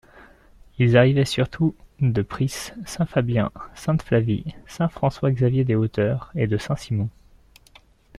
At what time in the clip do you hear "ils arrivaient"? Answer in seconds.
0.79-1.25